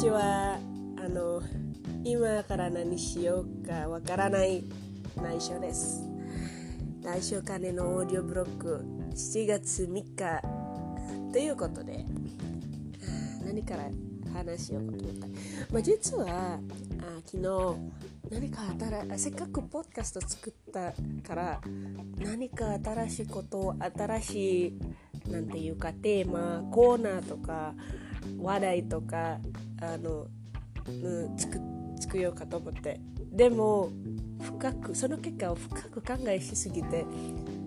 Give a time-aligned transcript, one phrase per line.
[0.00, 0.58] ちは。
[0.96, 1.42] あの
[2.04, 4.64] 今から何しようかわからない
[5.14, 6.08] 内緒です。
[7.02, 8.82] 来週金のオーディオブロック
[9.14, 10.42] 7月3日。
[11.34, 12.06] ということで
[13.44, 13.90] 何から
[14.32, 15.26] 話しようかと思った、
[15.70, 16.58] まあ、実はあ
[17.26, 17.42] 昨日
[18.30, 18.62] 何か
[19.06, 20.94] 新せっかくポッドキャスト作った
[21.28, 21.60] から
[22.18, 24.68] 何か新しいこと新し
[25.26, 27.74] いなんていうかテーマコーナーとか
[28.38, 29.38] 話題とか
[29.80, 30.26] あの、
[30.88, 31.58] うん、作
[32.00, 33.00] 作ようかと思って。
[33.32, 33.90] でも
[34.40, 37.04] 深くその結果を深く考えしすぎて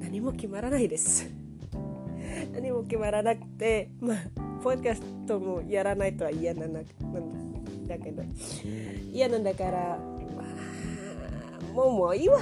[0.00, 1.28] 何も決まらないです。
[2.52, 4.16] 何も決まらなくてまあ
[4.62, 6.80] ポッドキャストもやらないとは嫌なんだ
[7.98, 8.22] けど。
[9.12, 9.98] 嫌なんだから、
[10.36, 12.38] まあ、もうもういいわ。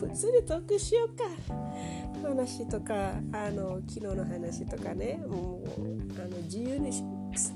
[0.00, 1.24] 普通にトークしようか。
[2.22, 5.22] 話とかあの昨日の話とかね。
[5.26, 7.02] もうあの自由にし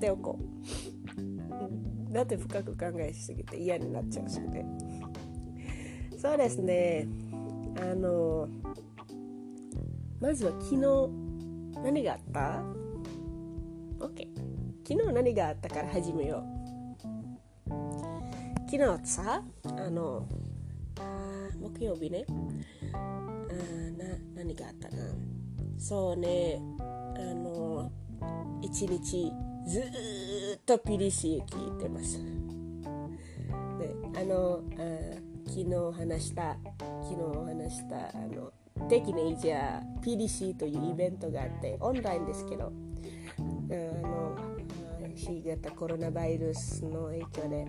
[0.00, 0.97] ておこう。
[2.10, 4.66] だって深く考えしすぎて嫌になっちゃうしね
[6.20, 7.06] そうですね。
[7.80, 8.48] あの
[10.20, 10.80] まずは昨日
[11.80, 12.64] 何があった
[14.04, 14.26] ?OK
[14.86, 16.42] 昨日何があったから始めよ
[17.68, 17.70] う。
[18.68, 20.26] 昨日さあの
[21.60, 22.24] 木曜日ね。
[24.34, 24.96] 何があったな。
[25.78, 26.60] そうね。
[26.80, 27.92] あの
[28.60, 29.32] 一日
[29.68, 32.32] ずっとピリシー聞いてます、ね、
[34.16, 34.82] あのあ
[35.46, 36.56] 昨日話した
[37.02, 38.50] 昨日話したあの
[38.88, 42.72] テキネイジャー PDC というイベントがあってオンラインですけど
[43.36, 43.74] あ
[44.06, 44.38] の
[45.14, 47.66] 新型コロナウイルスの影響で。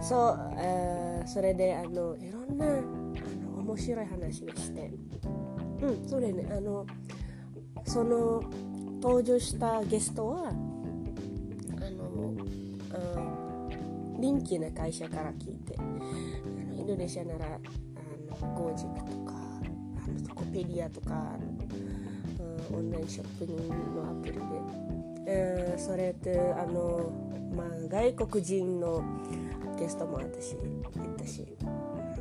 [0.00, 4.90] そうあそれであのいろんなあの面白い話をして。
[5.80, 6.48] うんそれね。
[6.50, 6.84] あの
[7.84, 8.42] その
[9.04, 10.52] 登場したゲストはあ
[11.90, 12.34] の
[12.90, 13.68] あ
[14.18, 19.34] 人気な会社から聞いてあのインドネシアならあのゴージックとか
[20.02, 21.36] あのトコペディアとか
[22.72, 23.62] オンラインショッピング
[24.00, 24.40] のアプリで、
[25.26, 27.12] えー、それであの、
[27.54, 29.04] まあ、外国人の
[29.78, 31.46] ゲストも私行ったし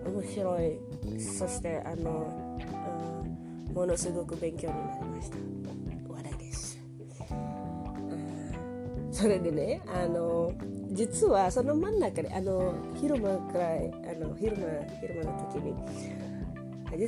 [0.05, 0.79] 面白い。
[1.17, 2.59] そしてあの、
[3.69, 5.92] うん、ものすごく勉強になりました。
[9.23, 10.51] それでねあの
[10.91, 14.67] 実はその真ん中であの昼間くらいあの昼間
[14.99, 15.73] 昼間の時に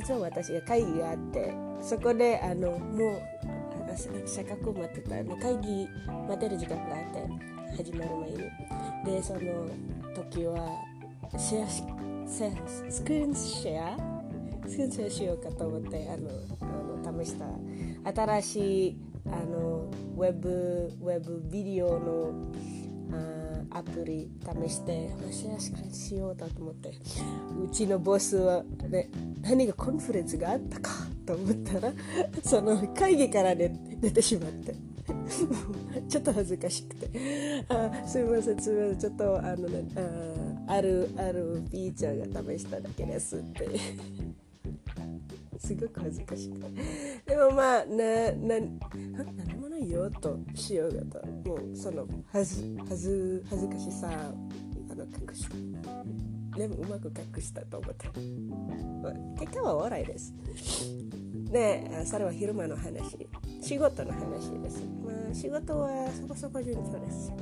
[0.00, 3.20] 実は私が会議があってそこであのもう
[4.24, 5.86] せっかく待ってた会議
[6.26, 8.38] 待てる時間があって始まる前に。
[9.04, 9.40] でその
[10.14, 10.56] 時は
[11.36, 11.82] シェアス
[13.04, 13.96] クリーンシェア？
[14.66, 16.30] スクリーンシェアしようかと思ってあの
[16.62, 17.44] あの試した
[18.24, 18.96] 新しい
[20.16, 22.32] ウェブウェブビデオの
[23.70, 24.30] あアプリ
[24.66, 26.88] 試してシェアスクリーンしようと思って。
[26.88, 29.10] うちのボスは、ね、
[29.42, 30.90] 何がコンフレンスがあったか
[31.26, 31.92] と思ったら
[32.42, 33.68] その会議から出
[34.10, 34.74] てしまって。
[36.08, 37.64] ちょっと恥ずかしくて。
[37.68, 38.98] あすみませんすみません。
[38.98, 39.84] ちょっとあのね
[40.66, 43.68] ああるあるフィーチャーが試しただけですって。
[45.58, 47.34] すごく恥ずかしくて。
[47.34, 48.78] でもまあなな何
[49.78, 55.48] ないよとしようがともうその恥ず恥ず恥ずかしさあの隠し
[56.56, 58.08] でもうまく隠したと思って
[59.38, 60.34] 結果は笑いです
[61.50, 63.28] でそれは昼間の話
[63.66, 64.80] 仕事の話です。
[65.04, 67.32] まあ、仕事はそこそこ順調です。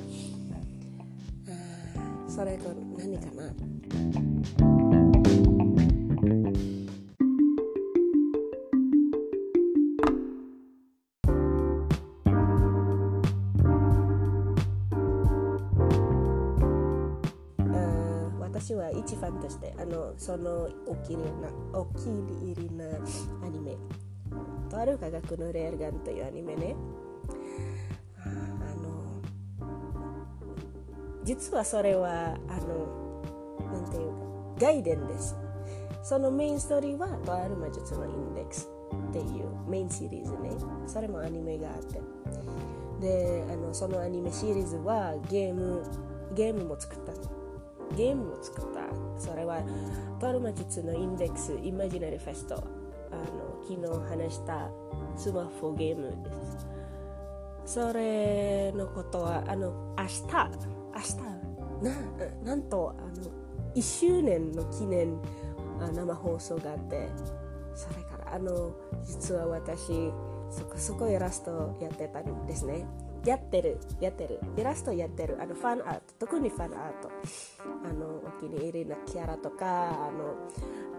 [2.35, 4.74] それと何かな
[18.55, 22.85] 私は一ファンとしてあのそのお気に入りなお気に入りな
[23.45, 23.77] アニメ。
[24.71, 26.77] とある科学のレールガンというアニメね。
[28.25, 29.21] あの
[31.25, 33.23] 実はそれはあの
[33.73, 35.37] なんていうか外伝です。
[36.05, 38.69] そのメインストーリーはとある魔術のインデックス
[39.09, 40.51] っていうメインシリーズね。
[40.87, 42.01] それもアニメがあって。
[43.01, 45.83] であのそのアニメシリーズはゲーム
[46.37, 47.13] ゲームも作った
[47.95, 48.81] ゲームも作った。
[49.19, 49.63] それは
[50.19, 53.23] とある魔術のインデックスイマジナリフェストあの
[53.63, 54.69] 昨日話した
[55.17, 56.31] スマホゲームで
[57.67, 57.75] す。
[57.81, 61.17] それのことはあの明日明日
[61.83, 61.93] な
[62.45, 63.25] なんとあの
[63.75, 65.19] 1周年の記念
[65.95, 67.09] 生放送があって
[67.75, 70.13] それからあの実は私
[70.51, 72.87] そこそこイラストやってたんですね。
[73.25, 74.41] やってるやってる。
[74.57, 75.39] イラストやってる。
[75.41, 76.03] あのファンアート。
[76.21, 77.11] 特にファンアート。
[77.85, 80.35] あのお気に入りのキャラとかあの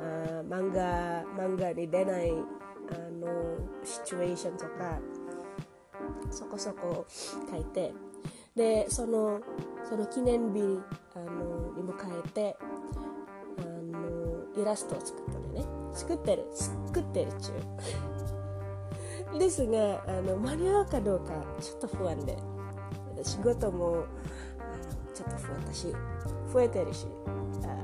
[0.02, 5.00] あ漫画漫画に出ないあのシチュエーションとか
[6.32, 7.06] そこそこ
[7.50, 7.94] 書いて
[8.56, 9.42] でその
[9.88, 10.80] その記念日
[11.16, 11.96] あのに迎
[12.26, 12.58] えて
[13.58, 15.86] あのイラストを作ったのね。
[15.96, 17.54] 作ってる作ってる中
[19.38, 22.38] ですがあの間に合うかどうかちょっと不安で。
[23.24, 24.06] 仕事も
[24.60, 24.84] あの
[25.14, 25.88] ちょっと不安だし
[26.52, 27.08] 増えてるし。
[27.64, 27.78] あ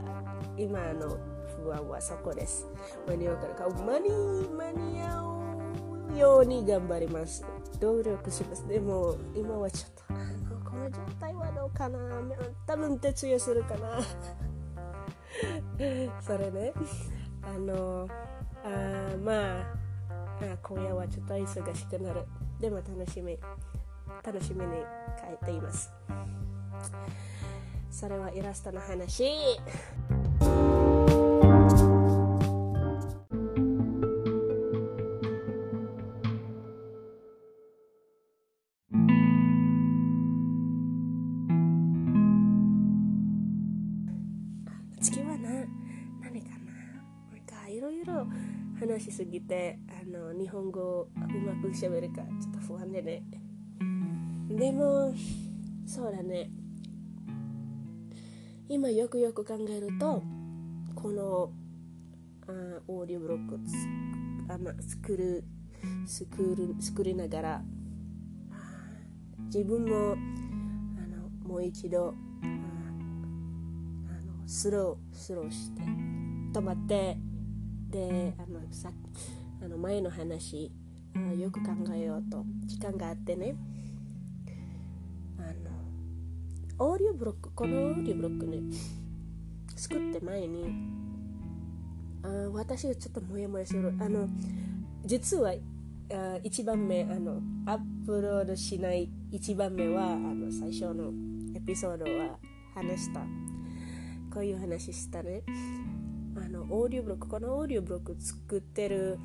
[0.57, 1.17] 今の
[1.63, 2.67] 不安はそこです。
[3.07, 3.81] 間に合うかどうか。
[3.83, 4.09] 間に
[4.49, 5.23] 間に合
[6.13, 7.45] うように頑張ります。
[7.79, 8.67] 努力します。
[8.67, 10.03] でも今はちょっと
[10.69, 11.99] この状態はどうかな。
[12.67, 13.99] 多分徹夜するかな。
[16.21, 16.73] それね。
[17.43, 18.07] あの
[18.63, 19.80] あまあ
[20.41, 22.25] あ今夜はちょっと忙しくなる。
[22.59, 23.37] でも楽しみ。
[24.23, 24.73] 楽しみに
[25.17, 25.91] 帰っています。
[27.89, 29.23] それはイラストの話。
[48.91, 53.23] 話しすぎてあの日本語うまくしゃべるかちょっと不安でね。
[54.49, 55.13] でも
[55.85, 56.49] そうだね。
[58.67, 60.21] 今よくよく考えると
[60.93, 61.53] この
[62.47, 62.51] あ
[62.87, 63.59] オーディオブロックを
[64.49, 65.45] あ、ま、作る
[66.05, 67.63] 作る作りながら
[69.45, 70.15] 自分もあ
[71.07, 72.13] のもう一度
[72.43, 72.51] あの
[74.47, 77.17] スロースローして止まって
[77.91, 78.89] であのさ
[79.61, 80.71] あの前の話
[81.13, 83.55] あよく考えようと時間があってね。
[85.37, 85.41] あ
[86.79, 88.59] のオーディオブロックこのオーディオブロックね
[89.75, 90.65] 作って前に
[92.23, 93.93] あ私がちょっとモヤモヤする。
[93.99, 94.27] あの
[95.05, 95.53] 実は
[96.11, 96.13] あ
[96.43, 101.11] 1番目あのアップロードしない1番目はあの最初の
[101.55, 102.39] エピソードは
[102.73, 103.21] 話した。
[104.33, 105.43] こういう話したね
[106.35, 109.19] あのオーディオブロックこのオーディオブロック作ってる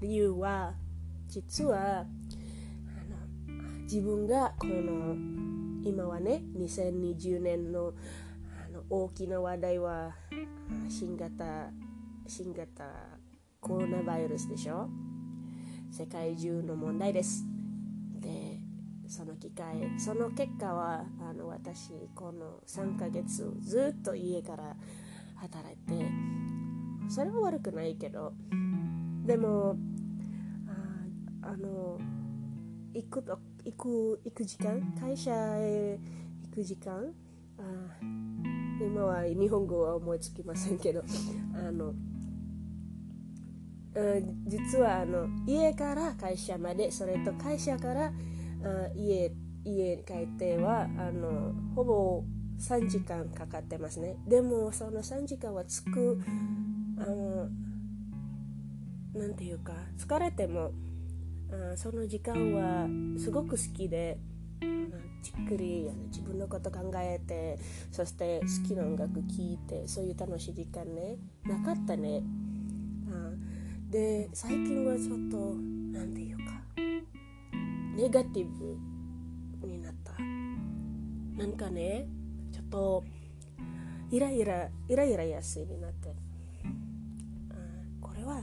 [0.00, 0.74] 理由は
[1.28, 2.06] 実はあの
[3.82, 5.16] 自分がこの
[5.82, 7.94] 今はね2020年の
[8.66, 10.14] あの大きな話題は
[10.88, 11.70] 新型
[12.26, 12.84] 新型
[13.60, 14.88] コロナウイルスでしょ？
[15.90, 17.44] 世界中の問題です。
[18.20, 18.60] で
[19.08, 24.76] その機会その結果はあの私この3ヶ月ずっと家から
[25.36, 25.92] 働いて。
[27.08, 28.32] それは悪くないけど。
[29.24, 29.76] でも
[31.42, 31.98] ああの
[32.94, 34.94] 行くと行く行く時間？
[35.00, 35.98] 会社へ
[36.42, 37.12] 行く時間？
[37.58, 37.62] あ
[38.80, 41.02] 今は日本語は思いつきませんけど。
[41.54, 41.94] あの
[44.46, 48.12] 実はあの家から会社までそれと会社からあ
[48.94, 49.32] 家
[49.64, 52.24] 家に帰ってはあのほぼ
[52.58, 54.16] 3時間かかってますね。
[54.26, 56.20] でもその3時間はつく
[56.98, 57.48] あの
[59.14, 60.72] なていうか疲れても
[61.50, 62.86] あその時間は
[63.18, 64.18] すごく好きで
[65.22, 67.58] じっくり自分のこと考えて
[67.90, 72.22] そして好きな音楽聴いてそういう楽しい時間ねなかったね。
[73.90, 75.54] で最近はちょっと
[75.92, 76.44] 何て言うか
[77.96, 80.12] ネガティブになった。
[81.36, 82.06] なんかね
[82.52, 83.04] ちょっと
[84.10, 86.14] イライライライラやすいになって。
[88.00, 88.42] これはあ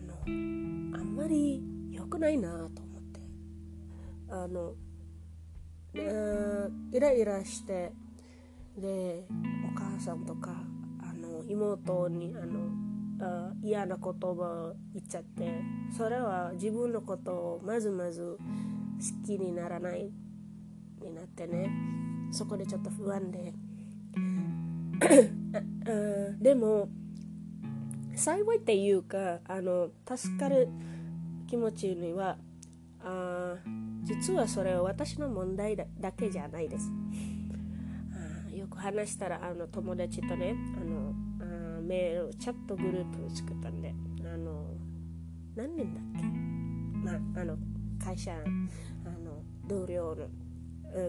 [0.00, 3.20] のあんまり良くないなと思って。
[4.30, 4.74] あの
[6.92, 7.92] イライラして
[8.76, 9.26] で
[9.72, 10.50] お母さんとか
[11.00, 12.84] あの妹にあの
[13.20, 15.62] あ嫌な言葉を言っちゃって
[15.96, 20.10] それは自分のことをまずまず好きにならない
[21.00, 21.70] になってね。
[22.34, 23.54] そこでちょっと不安で。
[26.40, 26.88] でも
[28.14, 30.68] 幸いっていうかあの助かる
[31.46, 32.38] 気持ちには
[33.00, 33.56] あ
[34.02, 36.90] 実はそれは私の問題だけじゃないです。
[38.50, 41.12] あよく話したらあの友達とねあの
[41.82, 44.74] メールチャットグループを作ったんであの
[45.54, 46.22] 何年だっけ？
[46.98, 47.56] まああの
[48.02, 50.26] 会社あの同僚の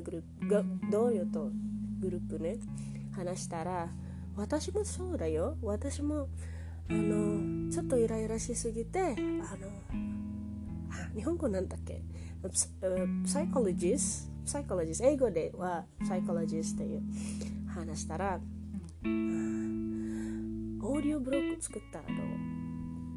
[0.03, 1.51] グループ同僚と
[1.99, 2.57] グループね
[3.15, 3.89] 話したら
[4.35, 5.57] 私もそうだよ。
[5.61, 6.27] 私も
[6.89, 9.15] あのちょっとイライラしすぎてあの
[11.15, 12.01] 日本語なんだっけ？
[13.25, 14.29] サイコロジス？
[14.45, 15.03] サイコロジス？
[15.03, 17.01] 英語ではサイコロジスっていう
[17.67, 18.39] 話したら、
[19.03, 19.11] オー
[21.01, 22.17] ディオブログ作ったらどう？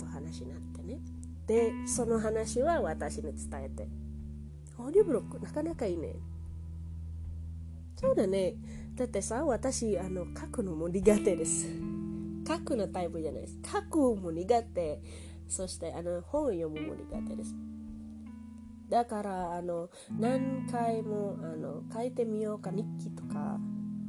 [0.00, 1.00] と話になってね。
[1.46, 3.88] でその話は私に伝えて。
[4.78, 6.14] オーディオブログなかなかいいね。
[8.00, 8.54] そうだね。
[8.94, 11.66] だってさ私あの書くのも苦手です。
[12.46, 13.58] 書くのタイプじゃないです。
[13.64, 15.02] 書くも苦手。
[15.48, 17.56] そしてあの本を読むも苦手です。
[18.88, 22.70] だからあの何回もあの書いてみようか。
[22.70, 23.58] 日記とか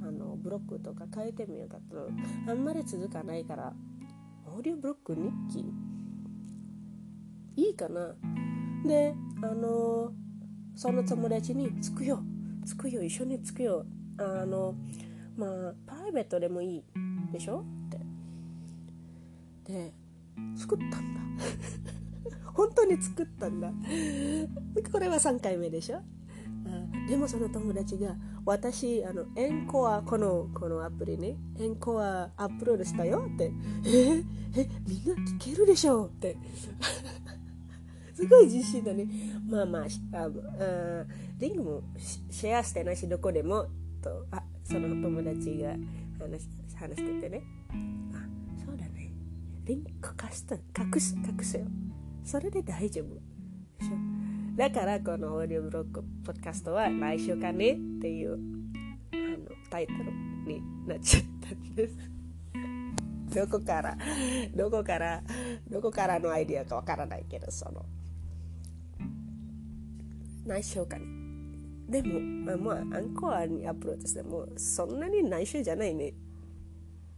[0.04, 2.10] あのブロックとか書いてみようかと
[2.48, 3.74] あんまり続かないから。
[4.46, 5.66] オーディオブロック日記？
[7.56, 8.14] いいかな。
[8.86, 10.14] であの
[10.76, 12.24] その友達に「つくよ。
[12.70, 13.84] つくよ一緒につくよ。
[14.20, 14.76] あの
[15.36, 16.84] まあプライベートでもいい
[17.32, 18.00] でしょ?」って。
[19.74, 19.94] で
[20.56, 21.20] 作ったんだ。
[22.54, 23.72] 本当に作ったんだ。
[24.92, 26.02] これは3回目でしょ？
[27.08, 31.38] でもその友達が私あのエンコアこのこのアプリね。
[31.58, 33.52] エンコアアップロードしたよって。
[33.86, 34.24] え？
[34.56, 34.70] え？
[34.88, 36.06] みんな聞けるでしょ？
[36.06, 36.38] って。
[38.20, 39.08] すごい自信だね。
[39.50, 41.06] まあまあああ
[41.38, 41.82] リンクも
[42.30, 43.66] シェアしてないしどこでも
[44.02, 45.70] とあその友達が
[46.20, 47.42] 話話しててね。
[47.70, 49.10] あそうだね。
[49.64, 51.66] リンク隠した隠す隠すよ。
[52.26, 53.06] それで大丈夫。
[53.16, 53.96] でしょ
[54.58, 58.36] だからこのオーディオブログポッドキャストは内緒かねっていうあ
[59.16, 60.12] のタイトル
[60.46, 61.96] になっちゃったんです。
[63.34, 63.98] どこから
[64.54, 65.24] どこから
[65.70, 67.86] どこからのアイディアかわからないけどその
[70.50, 71.06] 内緒かね。
[71.88, 76.14] でもまあまあアンコアにアップロードしてもそんなに内緒じゃないね。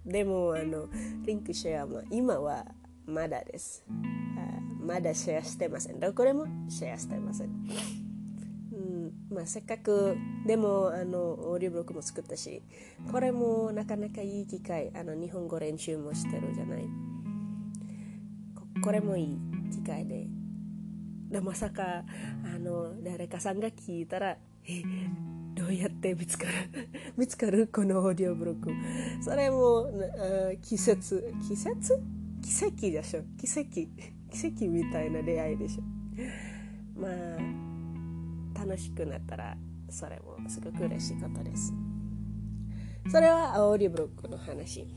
[0.06, 0.90] でもあの
[1.26, 2.66] リンクシェアも今は
[3.06, 3.86] まだです。
[4.84, 6.00] まだシェアしてません。
[6.00, 7.48] どこでもシェアしてません、
[8.74, 12.64] うんまあ、せっかくでもあのオーディオブログも作ったし
[13.12, 16.84] これもなかなかいい機会あの日本語練習もしてるじゃない。
[18.84, 19.38] これもいい
[19.72, 20.41] 機会で。
[21.40, 22.04] まさか
[22.44, 24.84] あの誰かさんが聞いたらえ
[25.56, 26.52] どうやって見つかる
[27.18, 28.72] 見つかるこのオーディオブログ。
[29.22, 29.88] それも
[30.62, 32.02] 季節季節？
[32.42, 33.22] 奇跡でしょ。
[33.38, 33.88] 奇跡。
[34.32, 35.84] 奇跡みたいな出会いでしょ。
[37.00, 39.58] まあ楽しくなったら
[39.90, 41.74] それもすごく嬉しいことです。
[43.12, 44.88] それはオーディオブログの話。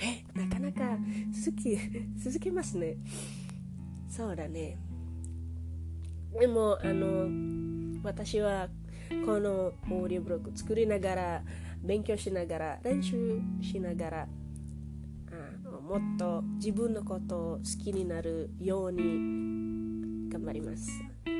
[0.00, 0.98] えなかなか
[1.32, 1.78] 続き
[2.18, 2.96] 続けますね。
[4.08, 4.78] そうだね。
[6.38, 7.28] でもあの
[8.02, 8.68] 私は
[9.24, 11.42] このオーディオブロック作りながら
[11.82, 14.28] 勉強しながら練習しながら
[15.32, 20.90] あもっと自分のことを好きになるように頑張ります。
[21.26, 21.30] あ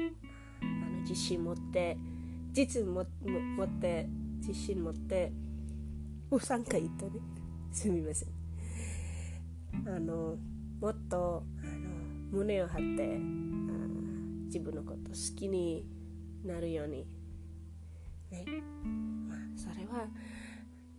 [0.65, 1.97] の自信持って
[2.53, 5.31] 実も持って自信持って
[6.31, 7.12] もう3回言ったね。
[7.71, 8.29] すみません。
[9.87, 10.37] あの
[10.81, 11.91] もっとあの
[12.31, 13.55] 胸を張って
[14.47, 15.85] 自分のこと好きに
[16.45, 17.07] なるように。
[18.31, 18.45] ね。
[19.29, 20.09] まあそれは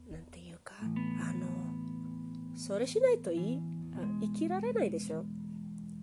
[0.10, 0.86] 何て言うかあ
[1.34, 1.48] の
[2.56, 3.62] それしないといい？
[4.22, 5.25] 生きられないでしょ？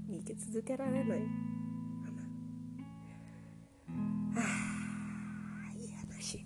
[0.08, 1.18] 生き続けられない。
[4.36, 4.40] あ
[5.76, 6.44] いい話。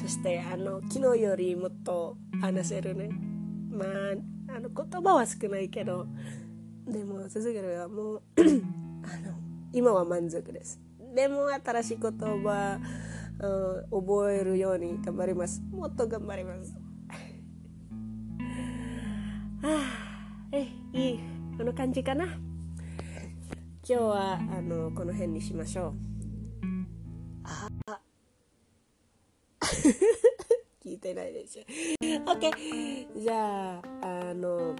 [0.00, 3.10] そしてあの昨日よりもっと話せるね。
[3.70, 3.88] まあ
[4.56, 6.06] あの言葉は少ないけど。
[6.84, 8.22] でも続けるはもう
[9.74, 10.78] 今は満足です。
[11.14, 12.78] でも新しい言葉、
[13.40, 15.62] うん、覚えるように頑張ります。
[15.70, 16.76] もっと頑張ります。
[20.52, 21.20] えいい
[21.56, 22.26] この感じかな。
[22.26, 22.36] 今
[23.84, 25.94] 日はあのこの辺にしましょう。
[27.44, 27.68] あ
[30.84, 31.62] 聞いてないでしょ。
[32.30, 34.76] OK じゃああの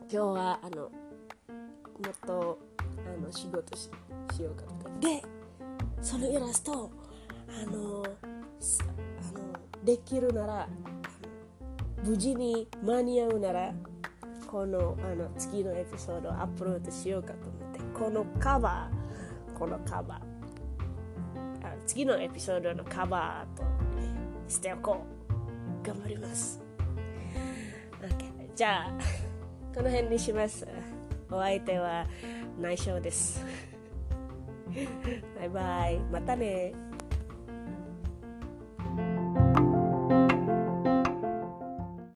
[0.00, 0.90] 今日はあのも
[2.10, 3.90] っとあの仕事し
[4.34, 4.98] しようかとか。
[5.00, 5.22] で
[6.00, 6.90] そのイラスト
[7.48, 8.06] あのあの
[9.84, 10.68] できるなら
[12.04, 13.72] 無事に間に合うなら
[14.46, 21.66] このあの次のエピソードをアップロードしようかと思ってこのカバーこのカバー。
[21.66, 23.64] あ次のエピソードのカバーと
[24.48, 25.14] しておこう。
[25.84, 26.62] 頑張ります、
[28.00, 28.92] okay、じゃあ
[29.74, 30.66] この辺にします。
[31.30, 32.06] お相手は
[32.58, 33.44] 内緒です。
[35.38, 35.98] バイバイ。
[36.10, 36.72] またね。